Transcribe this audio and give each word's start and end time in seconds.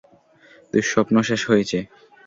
দুঃস্বপ্ন 0.73 1.15
শেষ 1.29 1.41
হয়েছে! 1.49 1.77